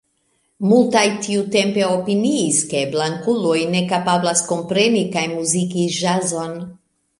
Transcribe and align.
Multaj 0.69 1.03
tiutempe 1.25 1.83
opiniis, 1.89 2.63
ke 2.71 2.81
blankuloj 2.97 3.59
ne 3.75 3.83
kapablas 3.93 4.43
kompreni 4.49 5.05
kaj 5.19 5.29
muziki 5.37 5.89
ĵazon. 6.01 6.61